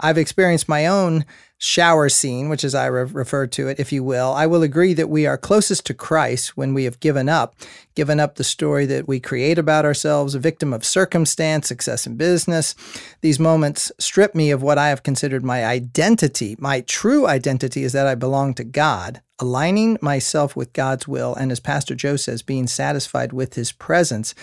[0.00, 1.24] I've experienced my own
[1.58, 4.32] shower scene, which is I re- refer to it, if you will.
[4.32, 7.54] I will agree that we are closest to Christ when we have given up,
[7.94, 12.16] given up the story that we create about ourselves, a victim of circumstance, success in
[12.16, 12.74] business.
[13.22, 16.56] These moments strip me of what I have considered my identity.
[16.58, 21.52] My true identity is that I belong to God aligning myself with God's will, and
[21.52, 24.34] as Pastor Joe says, being satisfied with his presence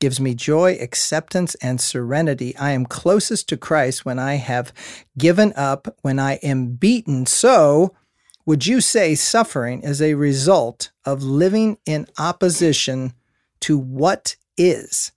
[0.00, 2.56] gives me joy, acceptance, and serenity.
[2.56, 4.72] I am closest to Christ when I have
[5.16, 7.24] given up, when I am beaten.
[7.26, 7.94] So,
[8.44, 13.14] would you say suffering is a result of living in opposition
[13.60, 15.12] to what is?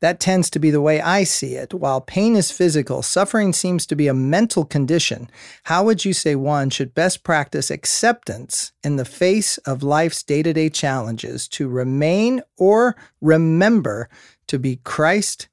[0.00, 1.74] That tends to be the way I see it.
[1.74, 5.28] While pain is physical, suffering seems to be a mental condition.
[5.64, 10.42] How would you say one should best practice acceptance in the face of life's day
[10.42, 14.08] to day challenges to remain or remember
[14.46, 15.48] to be Christ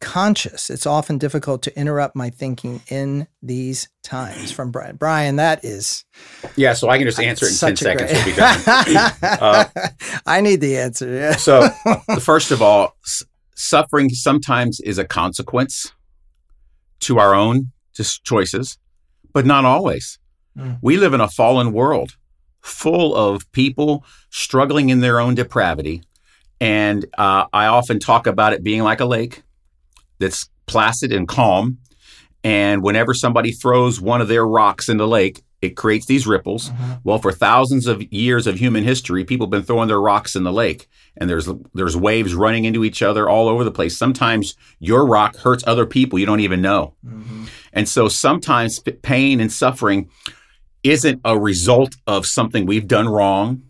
[0.00, 0.70] conscious?
[0.70, 4.52] It's often difficult to interrupt my thinking in these times.
[4.52, 4.94] From Brian.
[4.94, 6.04] Brian, that is.
[6.54, 8.12] Yeah, so I can just answer it in 10 seconds.
[8.12, 8.24] Great...
[8.24, 9.12] We'll be done.
[9.22, 9.64] uh,
[10.24, 11.12] I need the answer.
[11.12, 11.32] Yeah.
[11.32, 11.68] so,
[12.20, 12.94] first of all,
[13.58, 15.92] suffering sometimes is a consequence
[17.00, 17.72] to our own
[18.22, 18.78] choices,
[19.32, 20.18] but not always.
[20.56, 20.78] Mm.
[20.80, 22.16] We live in a fallen world
[22.60, 26.02] full of people struggling in their own depravity.
[26.60, 29.42] And uh, I often talk about it being like a lake
[30.18, 31.78] that's placid and calm.
[32.44, 36.70] And whenever somebody throws one of their rocks in the lake, it creates these ripples.
[36.70, 36.92] Mm-hmm.
[37.04, 40.44] Well, for thousands of years of human history, people have been throwing their rocks in
[40.44, 43.96] the lake, and there's there's waves running into each other all over the place.
[43.96, 47.46] Sometimes your rock hurts other people you don't even know, mm-hmm.
[47.72, 50.08] and so sometimes pain and suffering
[50.84, 53.62] isn't a result of something we've done wrong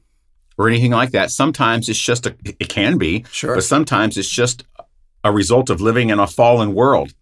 [0.58, 1.30] or anything like that.
[1.30, 4.64] Sometimes it's just a it can be, sure, but sometimes it's just
[5.24, 7.14] a result of living in a fallen world.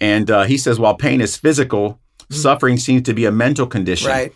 [0.00, 2.00] And uh, he says, while pain is physical
[2.30, 4.08] Suffering seems to be a mental condition.
[4.08, 4.32] Right.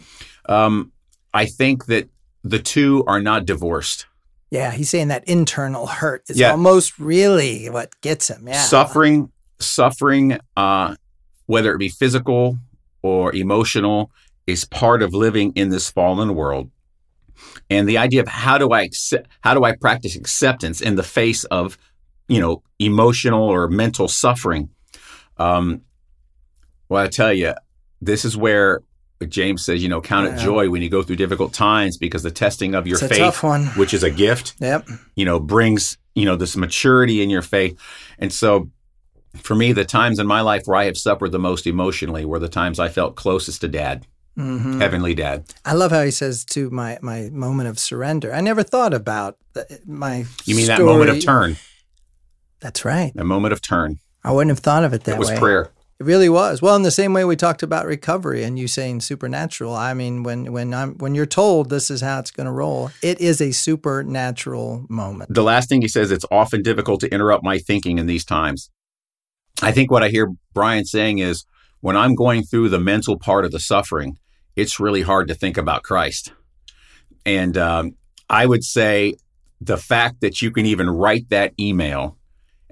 [0.47, 0.92] Um,
[1.32, 2.09] I think that
[2.42, 4.07] the two are not divorced.
[4.51, 6.51] Yeah, he's saying that internal hurt is yeah.
[6.51, 8.47] almost really what gets him.
[8.47, 8.61] Yeah.
[8.61, 10.95] Suffering, suffering, uh,
[11.47, 12.59] whether it be physical
[13.03, 14.11] or emotional,
[14.47, 16.70] is part of living in this fallen world.
[17.68, 21.03] And the idea of how do I accept, how do I practice acceptance in the
[21.03, 21.76] face of,
[22.28, 24.68] you know, emotional or mental suffering?
[25.38, 25.82] Um,
[26.88, 27.55] well, I tell you,
[28.05, 28.83] this is where
[29.29, 30.37] James says, you know, count yeah.
[30.37, 33.43] it joy when you go through difficult times because the testing of your faith,
[33.77, 34.87] which is a gift, yep.
[35.15, 37.79] you know, brings, you know, this maturity in your faith.
[38.19, 38.71] And so
[39.37, 42.39] for me, the times in my life where I have suffered the most emotionally were
[42.39, 44.07] the times I felt closest to dad.
[44.37, 44.81] Mm-hmm.
[44.81, 45.45] Heavenly Dad.
[45.65, 48.35] I love how he says to my my moment of surrender.
[48.35, 50.25] I never thought about the, my.
[50.45, 50.79] You mean story.
[50.79, 51.57] that moment of turn?
[52.59, 53.13] That's right.
[53.17, 54.01] A moment of turn.
[54.25, 55.17] I wouldn't have thought of it that way.
[55.17, 55.39] It was way.
[55.39, 55.71] prayer.
[56.01, 56.61] It really was.
[56.61, 59.74] Well, in the same way we talked about recovery and you saying supernatural.
[59.74, 62.90] I mean, when when I'm when you're told this is how it's going to roll,
[63.01, 65.32] it is a supernatural moment.
[65.32, 68.70] The last thing he says, it's often difficult to interrupt my thinking in these times.
[69.62, 71.45] I think what I hear Brian saying is
[71.80, 74.18] when I'm going through the mental part of the suffering,
[74.57, 76.32] it's really hard to think about Christ.
[77.24, 77.95] And um,
[78.28, 79.14] I would say
[79.61, 82.18] the fact that you can even write that email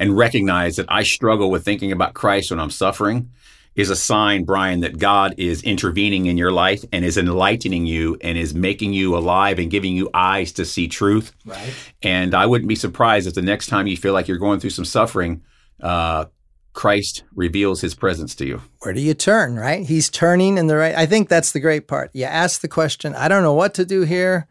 [0.02, 3.30] and recognize that I struggle with thinking about Christ when I'm suffering
[3.76, 8.18] is a sign, Brian, that God is intervening in your life and is enlightening you
[8.20, 11.32] and is making you alive and giving you eyes to see truth.
[11.46, 11.72] Right.
[12.02, 14.70] And I wouldn't be surprised if the next time you feel like you're going through
[14.70, 15.40] some suffering,
[15.80, 16.24] uh,
[16.72, 18.60] Christ reveals his presence to you.
[18.80, 19.86] Where do you turn, right?
[19.86, 20.96] He's turning in the right.
[20.96, 22.10] I think that's the great part.
[22.12, 24.48] You ask the question, I don't know what to do here.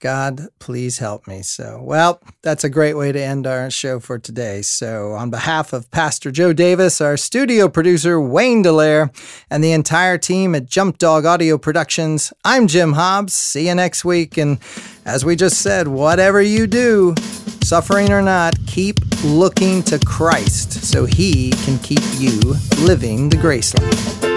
[0.00, 1.42] God, please help me.
[1.42, 4.60] So, well, that's a great way to end our show for today.
[4.60, 9.14] So, on behalf of Pastor Joe Davis, our studio producer, Wayne Dallaire,
[9.48, 13.32] and the entire team at Jump Dog Audio Productions, I'm Jim Hobbs.
[13.32, 14.36] See you next week.
[14.36, 14.58] And
[15.06, 17.14] as we just said, whatever you do,
[17.62, 22.38] suffering or not, keep looking to Christ so he can keep you
[22.82, 24.33] living the grace life.